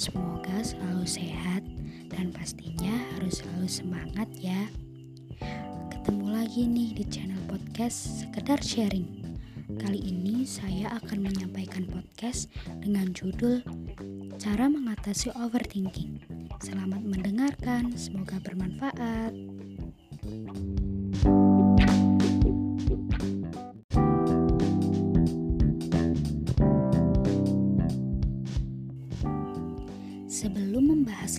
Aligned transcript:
Semoga 0.00 0.64
selalu 0.64 1.04
sehat 1.04 1.60
dan 2.08 2.32
pastinya 2.32 2.96
harus 3.12 3.44
selalu 3.44 3.68
semangat 3.68 4.32
ya. 4.32 4.64
Ketemu 5.92 6.40
lagi 6.40 6.64
nih 6.64 6.96
di 6.96 7.04
channel 7.04 7.36
podcast 7.44 8.24
Sekedar 8.24 8.64
Sharing. 8.64 9.36
Kali 9.76 10.00
ini 10.00 10.48
saya 10.48 10.96
akan 10.96 11.28
menyampaikan 11.28 11.84
podcast 11.84 12.48
dengan 12.80 13.12
judul 13.12 13.60
Cara 14.40 14.72
Mengatasi 14.72 15.36
Overthinking. 15.36 16.16
Selamat 16.64 17.04
mendengarkan, 17.04 17.92
semoga 17.92 18.40
bermanfaat. 18.40 19.36
Sebelum 20.24 20.69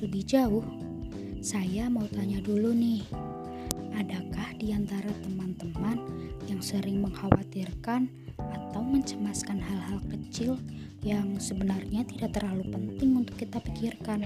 lebih 0.01 0.25
jauh, 0.25 0.65
saya 1.45 1.85
mau 1.85 2.09
tanya 2.09 2.41
dulu 2.41 2.73
nih, 2.73 3.05
adakah 3.93 4.49
di 4.57 4.73
antara 4.73 5.13
teman-teman 5.21 6.01
yang 6.49 6.57
sering 6.57 7.05
mengkhawatirkan 7.05 8.09
atau 8.41 8.81
mencemaskan 8.81 9.61
hal-hal 9.61 10.01
kecil 10.09 10.57
yang 11.05 11.37
sebenarnya 11.37 12.01
tidak 12.09 12.33
terlalu 12.33 12.65
penting 12.73 13.13
untuk 13.13 13.37
kita 13.37 13.61
pikirkan? 13.61 14.25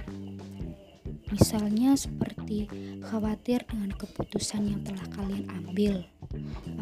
Misalnya 1.27 1.99
seperti 1.99 2.71
khawatir 3.03 3.67
dengan 3.67 3.91
keputusan 3.99 4.71
yang 4.71 4.80
telah 4.88 5.03
kalian 5.11 5.52
ambil. 5.52 6.07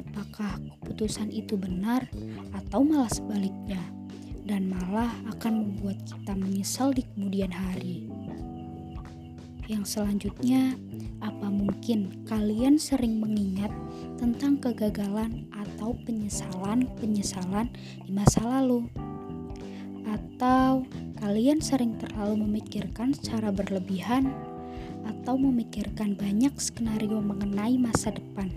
Apakah 0.05 0.61
keputusan 0.77 1.33
itu 1.33 1.57
benar 1.57 2.05
atau 2.53 2.85
malah 2.85 3.09
sebaliknya? 3.09 3.81
dan 4.43 4.67
malah 4.67 5.11
akan 5.31 5.53
membuat 5.63 6.03
kita 6.03 6.35
menyesal 6.35 6.91
di 6.91 7.07
kemudian 7.15 7.51
hari. 7.51 8.11
Yang 9.63 9.95
selanjutnya, 9.95 10.75
apa 11.23 11.47
mungkin 11.47 12.27
kalian 12.27 12.75
sering 12.75 13.23
mengingat 13.23 13.71
tentang 14.19 14.59
kegagalan 14.59 15.47
atau 15.55 15.95
penyesalan-penyesalan 16.03 17.71
di 18.03 18.11
masa 18.11 18.43
lalu? 18.43 18.91
Atau 20.03 20.83
kalian 21.23 21.63
sering 21.63 21.95
terlalu 21.95 22.43
memikirkan 22.43 23.15
secara 23.15 23.55
berlebihan 23.55 24.35
atau 25.07 25.39
memikirkan 25.39 26.19
banyak 26.19 26.51
skenario 26.59 27.23
mengenai 27.23 27.79
masa 27.79 28.11
depan? 28.11 28.51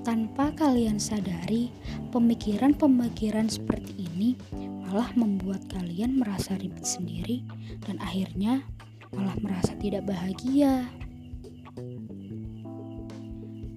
Tanpa 0.00 0.48
kalian 0.56 0.96
sadari, 0.96 1.68
pemikiran-pemikiran 2.08 3.52
seperti 3.52 4.08
ini 4.16 4.32
malah 4.86 5.12
membuat 5.12 5.60
kalian 5.68 6.16
merasa 6.24 6.56
ribet 6.56 6.88
sendiri 6.88 7.44
dan 7.84 8.00
akhirnya 8.00 8.64
malah 9.14 9.36
merasa 9.42 9.76
tidak 9.78 10.08
bahagia. 10.08 10.88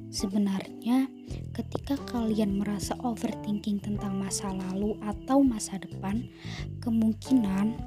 Sebenarnya, 0.10 1.06
ketika 1.54 1.94
kalian 2.10 2.58
merasa 2.58 2.98
overthinking 3.06 3.78
tentang 3.78 4.18
masa 4.18 4.50
lalu 4.50 4.98
atau 5.06 5.46
masa 5.46 5.78
depan, 5.78 6.26
kemungkinan 6.82 7.78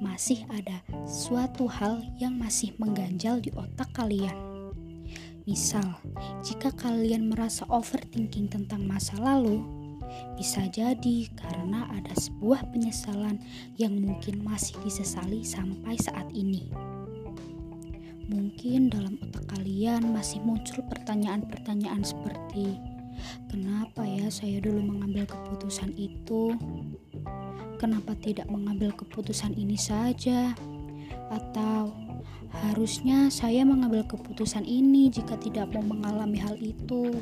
masih 0.00 0.44
ada 0.52 0.80
suatu 1.04 1.68
hal 1.68 2.00
yang 2.16 2.36
masih 2.36 2.72
mengganjal 2.80 3.40
di 3.40 3.52
otak 3.52 3.92
kalian. 3.92 4.34
Misal, 5.46 6.00
jika 6.42 6.74
kalian 6.74 7.30
merasa 7.30 7.62
overthinking 7.70 8.50
tentang 8.50 8.82
masa 8.82 9.14
lalu, 9.20 9.62
bisa 10.36 10.64
jadi 10.68 11.28
karena 11.34 11.88
ada 11.92 12.12
sebuah 12.16 12.68
penyesalan 12.72 13.40
yang 13.80 13.96
mungkin 13.96 14.44
masih 14.44 14.76
disesali 14.84 15.42
sampai 15.42 15.96
saat 15.96 16.28
ini. 16.32 16.68
Mungkin 18.26 18.90
dalam 18.90 19.16
otak 19.22 19.46
kalian 19.54 20.10
masih 20.10 20.42
muncul 20.42 20.82
pertanyaan-pertanyaan 20.90 22.02
seperti 22.02 22.76
Kenapa 23.48 24.04
ya 24.04 24.28
saya 24.28 24.60
dulu 24.60 24.92
mengambil 24.92 25.24
keputusan 25.24 25.96
itu? 25.96 26.52
Kenapa 27.80 28.12
tidak 28.20 28.44
mengambil 28.52 28.92
keputusan 28.92 29.56
ini 29.56 29.72
saja? 29.72 30.52
Atau 31.32 31.96
Harusnya 32.64 33.28
saya 33.28 33.68
mengambil 33.68 34.06
keputusan 34.08 34.64
ini 34.64 35.12
jika 35.12 35.36
tidak 35.36 35.68
mau 35.76 35.92
mengalami 35.92 36.40
hal 36.40 36.56
itu. 36.56 37.12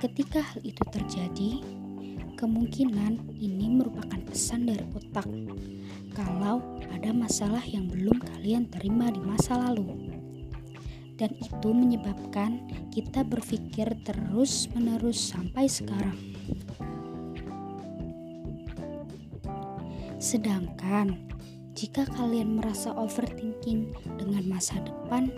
Ketika 0.00 0.40
hal 0.40 0.64
itu 0.64 0.80
terjadi, 0.88 1.60
kemungkinan 2.40 3.36
ini 3.36 3.68
merupakan 3.68 4.16
pesan 4.24 4.64
dari 4.64 4.80
otak 4.96 5.28
kalau 6.16 6.80
ada 6.88 7.12
masalah 7.12 7.60
yang 7.68 7.84
belum 7.84 8.16
kalian 8.16 8.64
terima 8.72 9.12
di 9.12 9.20
masa 9.20 9.60
lalu. 9.60 10.08
Dan 11.20 11.36
itu 11.36 11.68
menyebabkan 11.68 12.64
kita 12.88 13.28
berpikir 13.28 13.92
terus-menerus 14.00 15.20
sampai 15.20 15.68
sekarang. 15.68 16.16
Sedangkan 20.16 21.28
jika 21.76 22.08
kalian 22.08 22.56
merasa 22.56 22.88
overthinking 22.96 23.92
dengan 24.16 24.48
masa 24.48 24.80
depan, 24.80 25.28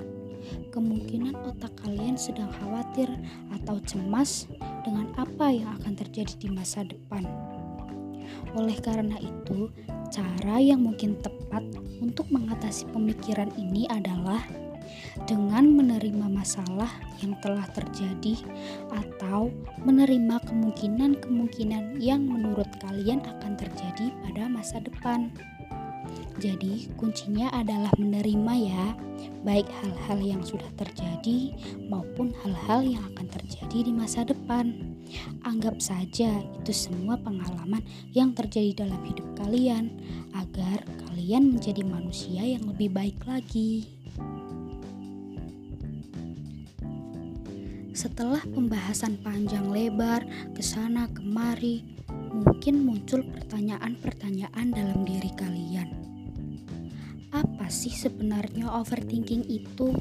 kemungkinan 0.74 1.34
otak 1.46 1.72
kalian 1.84 2.18
sedang 2.18 2.50
khawatir 2.60 3.08
atau 3.54 3.78
cemas 3.84 4.46
dengan 4.82 5.10
apa 5.16 5.52
yang 5.52 5.70
akan 5.82 5.94
terjadi 5.96 6.34
di 6.38 6.48
masa 6.50 6.82
depan. 6.86 7.26
Oleh 8.52 8.76
karena 8.80 9.16
itu, 9.20 9.72
cara 10.12 10.60
yang 10.60 10.84
mungkin 10.84 11.16
tepat 11.20 11.64
untuk 12.04 12.28
mengatasi 12.28 12.84
pemikiran 12.92 13.48
ini 13.56 13.88
adalah 13.88 14.44
dengan 15.24 15.72
menerima 15.72 16.26
masalah 16.28 16.90
yang 17.22 17.38
telah 17.40 17.64
terjadi 17.72 18.34
atau 18.90 19.48
menerima 19.86 20.42
kemungkinan-kemungkinan 20.48 22.02
yang 22.02 22.26
menurut 22.26 22.68
kalian 22.82 23.22
akan 23.22 23.54
terjadi 23.56 24.10
pada 24.26 24.50
masa 24.50 24.82
depan. 24.82 25.30
Jadi, 26.40 26.88
kuncinya 26.96 27.52
adalah 27.52 27.92
menerima 28.00 28.54
ya, 28.56 28.86
baik 29.44 29.68
hal-hal 29.68 30.18
yang 30.22 30.42
sudah 30.42 30.68
terjadi 30.80 31.52
maupun 31.92 32.32
hal-hal 32.40 32.80
yang 32.80 33.04
akan 33.12 33.28
terjadi 33.28 33.90
di 33.90 33.92
masa 33.92 34.24
depan. 34.24 34.96
Anggap 35.44 35.76
saja 35.82 36.40
itu 36.40 36.72
semua 36.72 37.20
pengalaman 37.20 37.84
yang 38.16 38.32
terjadi 38.32 38.88
dalam 38.88 39.02
hidup 39.04 39.28
kalian, 39.36 39.92
agar 40.32 40.80
kalian 41.04 41.52
menjadi 41.52 41.84
manusia 41.84 42.40
yang 42.40 42.64
lebih 42.64 42.88
baik 42.88 43.20
lagi. 43.28 43.92
Setelah 47.92 48.40
pembahasan 48.48 49.20
panjang 49.20 49.68
lebar 49.68 50.24
ke 50.56 50.64
sana 50.64 51.12
kemari, 51.12 51.84
mungkin 52.32 52.88
muncul 52.88 53.20
pertanyaan-pertanyaan 53.20 54.72
dalam 54.72 55.04
diri 55.04 55.28
kalian 55.36 56.01
apa 57.32 57.72
sih 57.72 57.88
sebenarnya 57.88 58.68
overthinking 58.68 59.48
itu 59.48 59.96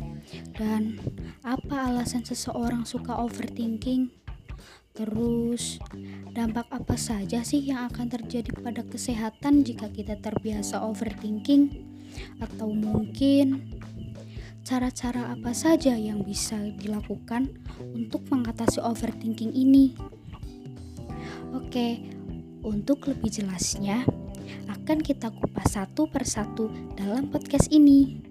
dan 0.59 0.99
apa 1.47 1.87
alasan 1.87 2.27
seseorang 2.27 2.83
suka 2.83 3.15
overthinking? 3.15 4.11
Terus, 4.91 5.79
dampak 6.35 6.67
apa 6.67 6.99
saja 6.99 7.47
sih 7.47 7.63
yang 7.63 7.87
akan 7.87 8.11
terjadi 8.11 8.51
pada 8.59 8.83
kesehatan 8.83 9.63
jika 9.63 9.87
kita 9.87 10.19
terbiasa 10.19 10.83
overthinking? 10.83 11.87
Atau 12.43 12.75
mungkin 12.75 13.71
cara-cara 14.67 15.31
apa 15.31 15.55
saja 15.55 15.95
yang 15.95 16.27
bisa 16.27 16.59
dilakukan 16.75 17.55
untuk 17.95 18.27
mengatasi 18.27 18.83
overthinking 18.83 19.55
ini? 19.55 19.95
Oke, 21.55 22.03
untuk 22.67 23.07
lebih 23.07 23.31
jelasnya, 23.31 24.03
akan 24.71 25.03
kita 25.03 25.27
kupas 25.35 25.75
satu 25.75 26.07
persatu 26.07 26.71
dalam 26.95 27.27
podcast 27.27 27.67
ini. 27.75 28.23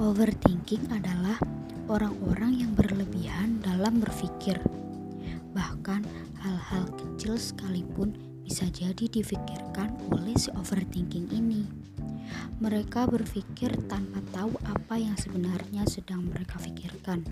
Overthinking 0.00 0.88
adalah 0.88 1.36
orang-orang 1.92 2.64
yang 2.64 2.72
berlebihan 2.72 3.60
dalam 3.60 4.00
berpikir. 4.00 4.56
Bahkan 5.52 6.00
hal-hal 6.40 6.88
kecil 6.96 7.36
sekalipun 7.36 8.16
bisa 8.40 8.64
jadi 8.72 9.04
difikirkan 9.04 9.92
oleh 10.12 10.32
si 10.36 10.48
overthinking 10.56 11.28
ini. 11.28 11.93
Mereka 12.62 13.10
berpikir 13.10 13.74
tanpa 13.90 14.22
tahu 14.30 14.54
apa 14.64 14.94
yang 14.96 15.18
sebenarnya 15.18 15.84
sedang 15.90 16.24
mereka 16.30 16.56
pikirkan, 16.62 17.26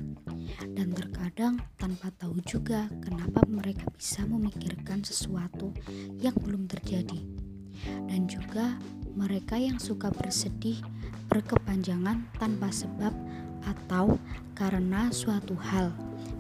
dan 0.74 0.88
terkadang 0.92 1.62
tanpa 1.78 2.10
tahu 2.18 2.42
juga 2.44 2.90
kenapa 3.00 3.46
mereka 3.46 3.86
bisa 3.94 4.26
memikirkan 4.26 5.00
sesuatu 5.06 5.70
yang 6.18 6.34
belum 6.42 6.66
terjadi, 6.66 7.22
dan 8.10 8.26
juga 8.26 8.76
mereka 9.14 9.60
yang 9.60 9.76
suka 9.78 10.10
bersedih 10.10 10.80
berkepanjangan 11.30 12.28
tanpa 12.36 12.68
sebab 12.68 13.14
atau 13.62 14.18
karena 14.58 15.08
suatu 15.14 15.54
hal, 15.54 15.94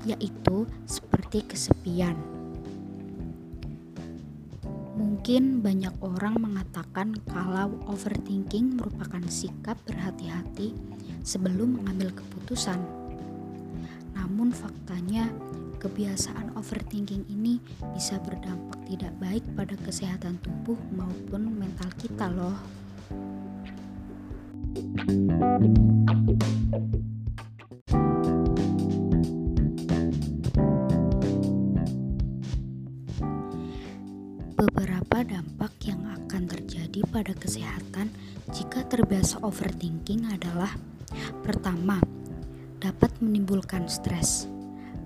yaitu 0.04 0.66
seperti 0.84 1.46
kesepian. 1.46 2.41
Mungkin 5.22 5.62
banyak 5.62 6.02
orang 6.02 6.34
mengatakan 6.34 7.14
kalau 7.30 7.78
overthinking 7.86 8.74
merupakan 8.74 9.22
sikap 9.30 9.78
berhati-hati 9.86 10.74
sebelum 11.22 11.78
mengambil 11.78 12.10
keputusan. 12.10 12.82
Namun 14.18 14.50
faktanya, 14.50 15.30
kebiasaan 15.78 16.58
overthinking 16.58 17.22
ini 17.30 17.62
bisa 17.94 18.18
berdampak 18.18 18.82
tidak 18.90 19.14
baik 19.22 19.46
pada 19.54 19.78
kesehatan 19.86 20.42
tubuh 20.42 20.74
maupun 20.90 21.54
mental 21.54 21.86
kita 22.02 22.26
loh. 22.26 22.58
Dampak 35.22 35.78
yang 35.86 36.02
akan 36.02 36.50
terjadi 36.50 37.06
pada 37.06 37.30
kesehatan 37.38 38.10
jika 38.50 38.82
terbiasa 38.90 39.38
overthinking 39.46 40.26
adalah 40.26 40.74
pertama, 41.46 42.02
dapat 42.82 43.14
menimbulkan 43.22 43.86
stres. 43.86 44.50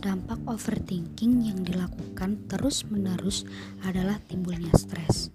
Dampak 0.00 0.40
overthinking 0.48 1.52
yang 1.52 1.60
dilakukan 1.60 2.48
terus-menerus 2.48 3.44
adalah 3.84 4.16
timbulnya 4.24 4.72
stres. 4.72 5.28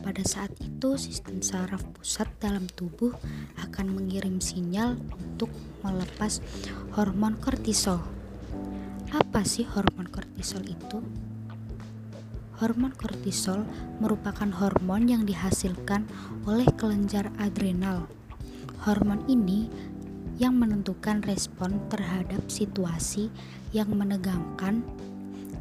Pada 0.00 0.24
saat 0.24 0.56
itu, 0.64 0.96
sistem 0.96 1.44
saraf 1.44 1.84
pusat 1.92 2.32
dalam 2.40 2.72
tubuh 2.72 3.12
akan 3.60 4.00
mengirim 4.00 4.40
sinyal 4.40 4.96
untuk 5.12 5.52
melepas 5.84 6.40
hormon 6.96 7.36
kortisol. 7.36 8.00
Apa 9.12 9.44
sih 9.44 9.68
hormon 9.68 10.08
kortisol 10.08 10.64
itu? 10.64 11.04
Hormon 12.56 12.96
kortisol 12.96 13.68
merupakan 14.00 14.48
hormon 14.48 15.12
yang 15.12 15.28
dihasilkan 15.28 16.08
oleh 16.48 16.64
kelenjar 16.80 17.28
adrenal. 17.36 18.08
Hormon 18.80 19.28
ini 19.28 19.68
yang 20.40 20.56
menentukan 20.56 21.20
respon 21.24 21.76
terhadap 21.92 22.40
situasi 22.48 23.28
yang 23.76 23.92
menegangkan 23.92 24.80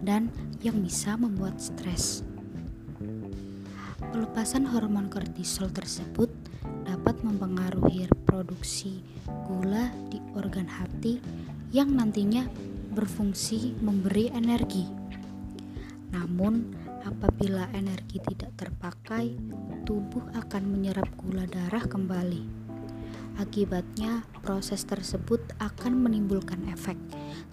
dan 0.07 0.31
yang 0.63 0.80
bisa 0.80 1.19
membuat 1.19 1.59
stres. 1.59 2.24
Pelepasan 4.15 4.63
hormon 4.63 5.12
kortisol 5.12 5.68
tersebut 5.71 6.31
dapat 6.88 7.19
mempengaruhi 7.27 8.07
produksi 8.24 9.03
gula 9.47 9.92
di 10.07 10.24
organ 10.31 10.68
hati 10.68 11.19
yang 11.75 11.92
nantinya 11.92 12.47
berfungsi 12.95 13.75
memberi 13.83 14.31
energi. 14.31 14.88
Namun, 16.15 16.84
Apabila 17.06 17.69
energi 17.78 18.18
tidak 18.18 18.57
terpakai, 18.57 19.38
tubuh 19.86 20.25
akan 20.34 20.63
menyerap 20.74 21.06
gula 21.22 21.46
darah 21.46 21.86
kembali. 21.86 22.66
Akibatnya, 23.38 24.25
proses 24.42 24.81
tersebut 24.90 25.38
akan 25.62 26.02
menimbulkan 26.02 26.66
efek 26.74 26.98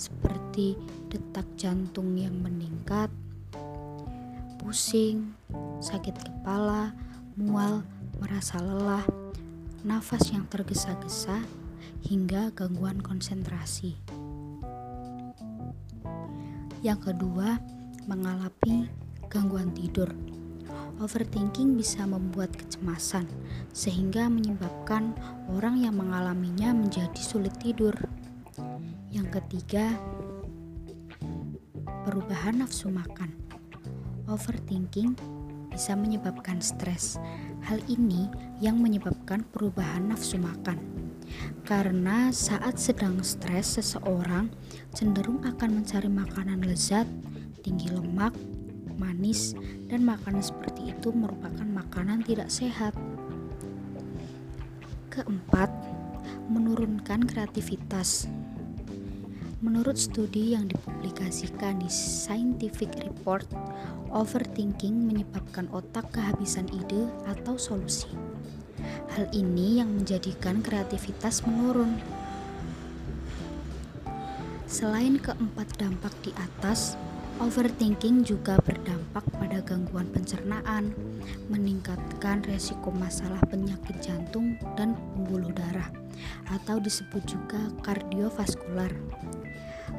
seperti 0.01 0.81
detak 1.13 1.45
jantung 1.61 2.17
yang 2.17 2.33
meningkat, 2.41 3.13
pusing, 4.57 5.37
sakit 5.85 6.17
kepala, 6.17 6.97
mual, 7.37 7.85
merasa 8.25 8.57
lelah, 8.57 9.05
nafas 9.85 10.33
yang 10.33 10.49
tergesa-gesa, 10.49 11.45
hingga 12.09 12.57
gangguan 12.57 13.05
konsentrasi. 13.05 14.01
Yang 16.81 17.13
kedua, 17.13 17.61
mengalami 18.09 19.02
gangguan 19.32 19.73
tidur. 19.73 20.12
Overthinking 21.00 21.73
bisa 21.73 22.05
membuat 22.05 22.52
kecemasan, 22.52 23.25
sehingga 23.73 24.29
menyebabkan 24.29 25.17
orang 25.49 25.81
yang 25.81 25.96
mengalaminya 25.96 26.76
menjadi 26.76 27.17
sulit 27.17 27.56
tidur. 27.56 27.96
Yang 29.08 29.40
ketiga, 29.40 29.88
perubahan 32.05 32.61
nafsu 32.61 32.93
makan. 32.93 33.32
Overthinking 34.29 35.17
bisa 35.73 35.96
menyebabkan 35.96 36.61
stres. 36.61 37.17
Hal 37.64 37.81
ini 37.88 38.29
yang 38.61 38.79
menyebabkan 38.84 39.49
perubahan 39.49 40.12
nafsu 40.12 40.37
makan. 40.37 40.76
Karena 41.64 42.29
saat 42.29 42.76
sedang 42.76 43.25
stres, 43.25 43.81
seseorang 43.81 44.52
cenderung 44.93 45.40
akan 45.40 45.81
mencari 45.81 46.12
makanan 46.12 46.61
lezat, 46.69 47.08
tinggi 47.64 47.88
lemak, 47.88 48.37
manis, 49.03 49.59
dan 49.91 50.07
makanan 50.07 50.47
seperti 50.47 50.95
itu 50.95 51.11
merupakan 51.11 51.67
makanan 51.67 52.23
tidak 52.23 52.47
sehat. 52.47 52.95
Keempat, 55.11 55.69
menurunkan 56.47 57.27
kreativitas. 57.27 58.31
Menurut 59.63 59.99
studi 59.99 60.55
yang 60.55 60.71
dipublikasikan 60.71 61.83
di 61.83 61.91
Scientific 61.91 62.95
Report, 63.03 63.47
overthinking 64.11 65.07
menyebabkan 65.07 65.67
otak 65.71 66.11
kehabisan 66.15 66.67
ide 66.71 67.07
atau 67.27 67.59
solusi. 67.59 68.11
Hal 69.15 69.31
ini 69.31 69.79
yang 69.79 69.93
menjadikan 69.93 70.65
kreativitas 70.65 71.47
menurun. 71.47 71.95
Selain 74.67 75.21
keempat 75.21 75.69
dampak 75.77 76.17
di 76.25 76.33
atas, 76.35 76.97
Overthinking 77.40 78.26
juga 78.26 78.61
berdampak 78.61 79.25
pada 79.37 79.64
gangguan 79.64 80.08
pencernaan, 80.12 80.93
meningkatkan 81.49 82.44
resiko 82.44 82.93
masalah 82.93 83.40
penyakit 83.49 83.96
jantung 84.00 84.58
dan 84.76 84.96
pembuluh 85.17 85.52
darah, 85.52 85.88
atau 86.52 86.81
disebut 86.81 87.23
juga 87.25 87.61
kardiovaskular. 87.84 88.93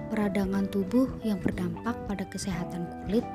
Peradangan 0.09 0.69
tubuh 0.69 1.09
yang 1.25 1.41
berdampak 1.41 1.97
pada 2.06 2.25
kesehatan 2.30 2.85
kulit 3.06 3.25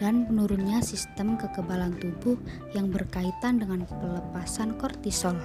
dan 0.00 0.24
menurunnya 0.28 0.80
sistem 0.80 1.36
kekebalan 1.36 1.94
tubuh 2.00 2.36
yang 2.72 2.88
berkaitan 2.88 3.60
dengan 3.60 3.84
pelepasan 3.88 4.76
kortisol. 4.80 5.36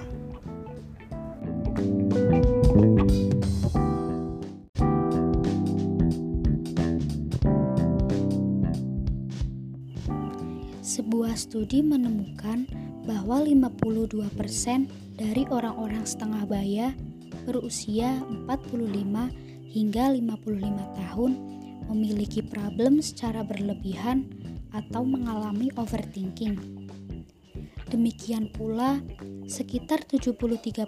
Studi 11.50 11.82
menemukan 11.82 12.62
bahwa 13.02 13.42
52% 13.42 14.30
dari 15.18 15.42
orang-orang 15.50 16.06
setengah 16.06 16.46
baya 16.46 16.94
berusia 17.42 18.22
45 18.46 18.86
hingga 19.66 20.14
55 20.14 20.46
tahun 20.94 21.32
memiliki 21.90 22.46
problem 22.46 23.02
secara 23.02 23.42
berlebihan 23.42 24.30
atau 24.70 25.02
mengalami 25.02 25.74
overthinking. 25.74 26.54
Demikian 27.90 28.46
pula, 28.54 29.02
sekitar 29.50 30.06
73% 30.06 30.86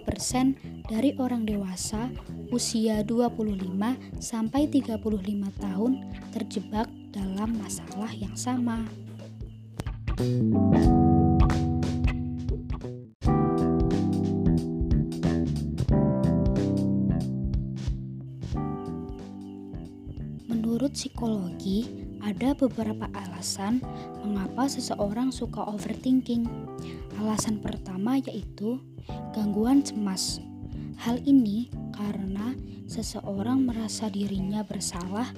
dari 0.87 1.11
orang 1.19 1.43
dewasa 1.43 2.07
usia 2.55 3.03
25 3.03 3.59
sampai 4.23 4.71
35 4.71 4.95
tahun 5.59 5.91
terjebak 6.31 6.87
dalam 7.11 7.51
masalah 7.59 8.15
yang 8.15 8.39
sama. 8.39 9.02
Menurut 10.13 10.29
psikologi, 20.93 21.89
ada 22.21 22.53
beberapa 22.53 23.09
alasan 23.09 23.81
mengapa 24.21 24.69
seseorang 24.69 25.33
suka 25.33 25.65
overthinking. 25.65 26.45
Alasan 27.17 27.57
pertama 27.57 28.21
yaitu 28.21 28.77
gangguan 29.33 29.81
cemas. 29.81 30.37
Hal 31.01 31.25
ini 31.25 31.73
karena 31.93 32.57
seseorang 32.89 33.63
merasa 33.69 34.09
dirinya 34.09 34.65
bersalah 34.65 35.29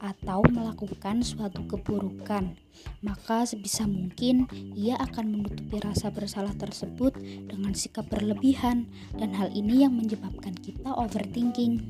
atau 0.00 0.40
melakukan 0.46 1.20
suatu 1.20 1.66
keburukan, 1.66 2.54
maka 3.02 3.44
sebisa 3.44 3.84
mungkin 3.84 4.46
ia 4.74 4.96
akan 5.00 5.38
menutupi 5.38 5.80
rasa 5.82 6.08
bersalah 6.14 6.52
tersebut 6.56 7.14
dengan 7.50 7.72
sikap 7.74 8.06
berlebihan, 8.08 8.88
dan 9.16 9.34
hal 9.34 9.50
ini 9.52 9.82
yang 9.82 9.94
menyebabkan 9.96 10.54
kita 10.58 10.92
overthinking. 10.94 11.82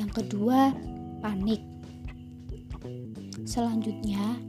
Yang 0.00 0.10
kedua, 0.24 0.72
panik. 1.20 1.60
Selanjutnya, 3.44 4.40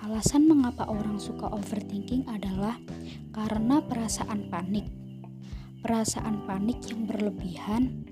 alasan 0.00 0.46
mengapa 0.46 0.86
orang 0.86 1.18
suka 1.18 1.50
overthinking 1.50 2.24
adalah 2.30 2.78
karena 3.34 3.82
perasaan 3.82 4.46
panik. 4.48 4.86
Perasaan 5.88 6.44
panik 6.44 6.84
yang 6.92 7.08
berlebihan, 7.08 8.04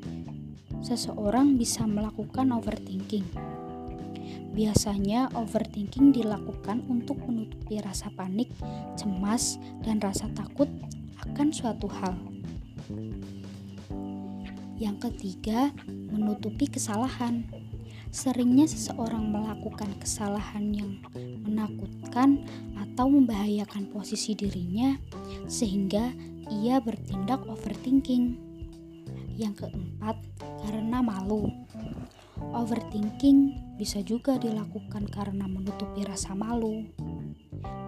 seseorang 0.81 1.61
bisa 1.61 1.85
melakukan 1.85 2.49
overthinking. 2.57 3.29
Biasanya, 4.57 5.29
overthinking 5.37 6.09
dilakukan 6.17 6.89
untuk 6.89 7.21
menutupi 7.29 7.77
rasa 7.85 8.09
panik, 8.17 8.49
cemas, 8.97 9.61
dan 9.85 10.01
rasa 10.01 10.25
takut 10.33 10.73
akan 11.21 11.53
suatu 11.53 11.85
hal. 12.01 12.17
Yang 14.81 15.13
ketiga, 15.13 15.69
menutupi 15.85 16.73
kesalahan. 16.73 17.45
Seringnya 18.09 18.65
seseorang 18.65 19.29
melakukan 19.29 19.93
kesalahan 20.01 20.73
yang 20.73 20.97
menakutkan 21.45 22.49
atau 22.73 23.13
membahayakan 23.13 23.93
posisi 23.93 24.33
dirinya, 24.33 24.97
sehingga 25.45 26.17
ia 26.53 26.79
bertindak 26.79 27.43
overthinking. 27.49 28.39
Yang 29.37 29.67
keempat, 29.67 30.17
karena 30.65 31.05
malu. 31.05 31.49
Overthinking 32.53 33.57
bisa 33.77 34.01
juga 34.01 34.41
dilakukan 34.41 35.09
karena 35.09 35.45
menutupi 35.49 36.05
rasa 36.05 36.33
malu. 36.33 36.85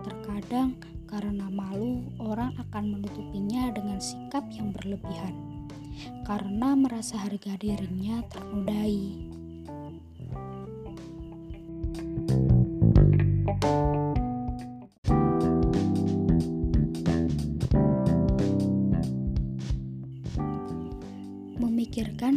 Terkadang, 0.04 0.76
karena 1.08 1.48
malu, 1.48 2.04
orang 2.20 2.52
akan 2.56 2.98
menutupinya 3.00 3.72
dengan 3.72 4.00
sikap 4.00 4.44
yang 4.52 4.72
berlebihan 4.72 5.58
karena 6.24 6.78
merasa 6.78 7.18
harga 7.18 7.56
dirinya 7.58 8.22
ternodai. 8.30 9.27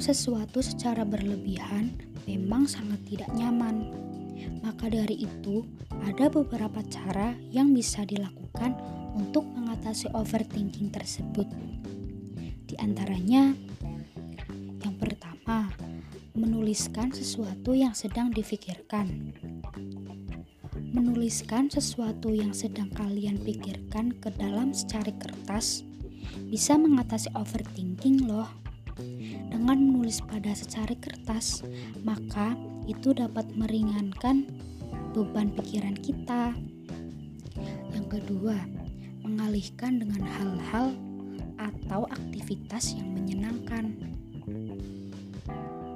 Sesuatu 0.02 0.66
secara 0.66 1.06
berlebihan 1.06 1.94
memang 2.26 2.66
sangat 2.66 3.06
tidak 3.06 3.30
nyaman. 3.38 3.94
Maka 4.66 4.90
dari 4.90 5.30
itu, 5.30 5.62
ada 6.02 6.26
beberapa 6.26 6.82
cara 6.90 7.38
yang 7.54 7.70
bisa 7.70 8.02
dilakukan 8.10 8.82
untuk 9.14 9.46
mengatasi 9.46 10.10
overthinking 10.18 10.90
tersebut. 10.90 11.46
Di 12.66 12.74
antaranya, 12.82 13.54
yang 14.82 14.98
pertama, 14.98 15.70
menuliskan 16.34 17.14
sesuatu 17.14 17.78
yang 17.78 17.94
sedang 17.94 18.34
difikirkan. 18.34 19.38
Menuliskan 20.98 21.70
sesuatu 21.70 22.34
yang 22.34 22.58
sedang 22.58 22.90
kalian 22.90 23.38
pikirkan 23.38 24.18
ke 24.18 24.34
dalam 24.34 24.74
secari 24.74 25.14
kertas 25.14 25.86
bisa 26.50 26.74
mengatasi 26.74 27.30
overthinking 27.38 28.26
loh. 28.26 28.50
Dengan 29.52 29.91
menulis 30.02 30.26
pada 30.26 30.50
secari 30.58 30.98
kertas, 30.98 31.62
maka 32.02 32.58
itu 32.90 33.14
dapat 33.14 33.46
meringankan 33.54 34.50
beban 35.14 35.54
pikiran 35.54 35.94
kita. 35.94 36.58
Yang 37.94 38.18
kedua, 38.18 38.58
mengalihkan 39.22 40.02
dengan 40.02 40.26
hal-hal 40.26 40.98
atau 41.62 42.10
aktivitas 42.10 42.98
yang 42.98 43.14
menyenangkan. 43.14 43.94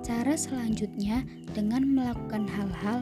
Cara 0.06 0.38
selanjutnya 0.38 1.26
dengan 1.58 1.90
melakukan 1.90 2.46
hal-hal 2.46 3.02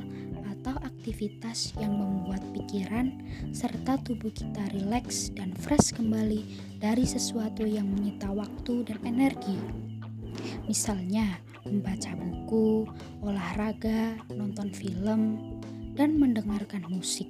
atau 0.55 0.79
aktivitas 0.87 1.75
yang 1.83 1.99
membuat 1.99 2.39
pikiran 2.55 3.11
serta 3.51 3.99
tubuh 4.07 4.31
kita 4.31 4.71
rileks 4.71 5.35
dan 5.35 5.51
fresh 5.51 5.91
kembali 5.99 6.47
dari 6.79 7.03
sesuatu 7.03 7.67
yang 7.67 7.91
menyita 7.91 8.31
waktu 8.31 8.87
dan 8.87 9.03
energi. 9.03 9.59
Misalnya, 10.67 11.39
membaca 11.63 12.11
buku, 12.15 12.87
olahraga, 13.23 14.19
nonton 14.31 14.71
film, 14.75 15.39
dan 15.95 16.19
mendengarkan 16.19 16.83
musik. 16.89 17.29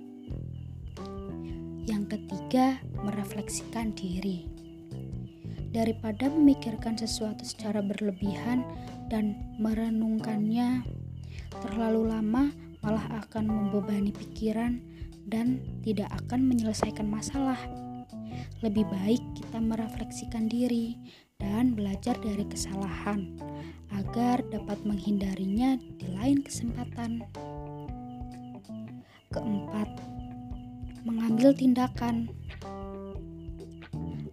Yang 1.84 2.18
ketiga, 2.18 2.80
merefleksikan 3.04 3.92
diri. 3.94 4.48
Daripada 5.74 6.30
memikirkan 6.30 6.96
sesuatu 6.96 7.44
secara 7.44 7.82
berlebihan 7.82 8.64
dan 9.10 9.58
merenungkannya 9.58 10.86
terlalu 11.66 12.14
lama, 12.14 12.54
malah 12.86 13.26
akan 13.26 13.50
membebani 13.50 14.14
pikiran 14.14 14.80
dan 15.28 15.60
tidak 15.82 16.12
akan 16.24 16.46
menyelesaikan 16.46 17.08
masalah. 17.08 17.58
Lebih 18.64 18.88
baik 18.88 19.24
kita 19.36 19.60
merefleksikan 19.60 20.48
diri 20.48 20.96
dan 21.44 21.76
belajar 21.76 22.16
dari 22.24 22.48
kesalahan 22.48 23.36
agar 23.92 24.40
dapat 24.48 24.80
menghindarinya 24.88 25.76
di 26.00 26.08
lain 26.16 26.40
kesempatan. 26.40 27.28
Keempat, 29.28 29.90
mengambil 31.04 31.52
tindakan. 31.52 32.32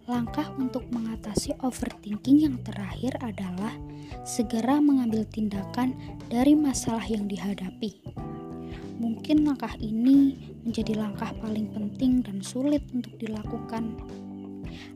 Langkah 0.07 0.51
untuk 0.55 0.87
mengatasi 0.91 1.55
overthinking 1.63 2.47
yang 2.47 2.57
terakhir 2.63 3.15
adalah 3.19 3.71
segera 4.23 4.79
mengambil 4.79 5.23
tindakan 5.27 5.95
dari 6.27 6.55
masalah 6.55 7.03
yang 7.07 7.27
dihadapi. 7.27 8.01
Mungkin 9.01 9.47
langkah 9.47 9.73
ini 9.81 10.37
menjadi 10.61 10.93
langkah 10.99 11.33
paling 11.41 11.73
penting 11.73 12.21
dan 12.21 12.43
sulit 12.43 12.85
untuk 12.93 13.17
dilakukan. 13.17 13.97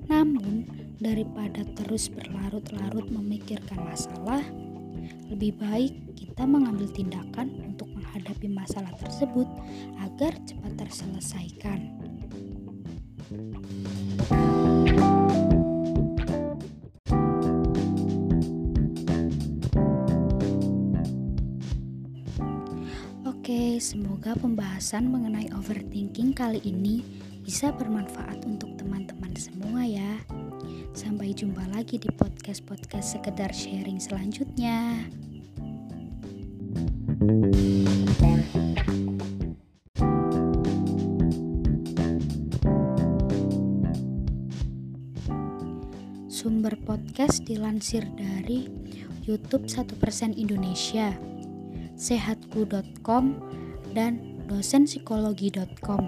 Namun, 0.05 0.84
daripada 0.99 1.63
terus 1.75 2.07
berlarut-larut 2.07 3.07
memikirkan 3.11 3.83
masalah, 3.83 4.41
lebih 5.27 5.57
baik 5.59 5.93
kita 6.15 6.47
mengambil 6.47 6.87
tindakan 6.91 7.51
untuk 7.67 7.91
menghadapi 7.91 8.47
masalah 8.47 8.91
tersebut 9.01 9.47
agar 10.01 10.33
cepat 10.47 10.73
terselesaikan. 10.79 11.79
Oke, 23.25 23.77
semoga 23.77 24.33
pembahasan 24.33 25.05
mengenai 25.13 25.53
overthinking 25.53 26.33
kali 26.33 26.57
ini 26.65 27.05
bisa 27.45 27.69
bermanfaat 27.69 28.41
untuk 28.49 28.73
teman-teman 28.73 29.33
semua 29.37 29.85
ya. 29.85 30.17
Sampai 30.95 31.35
jumpa 31.35 31.59
lagi 31.75 31.99
di 31.99 32.07
podcast-podcast 32.07 33.19
sekedar 33.19 33.51
sharing 33.51 33.99
selanjutnya. 33.99 35.03
Sumber 46.31 46.79
podcast 46.87 47.43
dilansir 47.43 48.07
dari 48.15 48.71
YouTube 49.27 49.67
1% 49.67 49.99
Indonesia 50.39 51.11
sehatku.com 51.99 53.35
dan 53.91 54.39
dosenpsikologi.com. 54.47 56.03